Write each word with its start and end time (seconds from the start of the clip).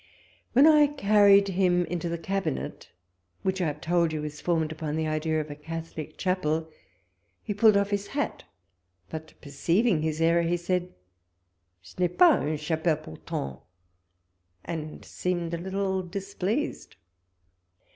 When 0.53 0.65
I 0.65 0.87
carried 0.87 1.49
him 1.49 1.85
into 1.85 2.09
the 2.09 2.17
Cabinet, 2.17 2.89
which 3.43 3.61
I 3.61 3.67
have 3.67 3.81
tokl 3.81 4.11
you 4.11 4.23
is 4.23 4.41
formed 4.41 4.71
upon 4.71 4.95
the 4.95 5.05
idea 5.05 5.39
of 5.39 5.51
a 5.51 5.55
Catholic 5.55 6.17
chapel, 6.17 6.71
he 7.43 7.53
pulled 7.53 7.77
off 7.77 7.91
his 7.91 8.07
hat, 8.07 8.43
but 9.11 9.35
perceiving 9.43 10.01
his 10.01 10.19
error, 10.19 10.41
he 10.41 10.57
said, 10.57 10.91
"(%■ 11.83 11.99
n'est 11.99 12.17
iias 12.17 12.61
vm: 12.61 12.81
chdiicllc 12.81 13.19
pouiiant," 13.25 13.61
and 14.65 15.05
seemed 15.05 15.53
a 15.53 15.57
little 15.59 16.01
dis 16.01 16.33
pleased. 16.33 16.95